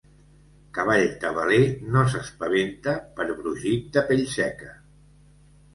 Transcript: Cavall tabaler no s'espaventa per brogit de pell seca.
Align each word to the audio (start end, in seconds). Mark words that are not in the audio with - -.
Cavall 0.77 1.05
tabaler 1.25 1.59
no 1.97 2.05
s'espaventa 2.15 2.97
per 3.21 3.29
brogit 3.43 3.95
de 3.99 4.05
pell 4.11 4.29
seca. 4.37 4.77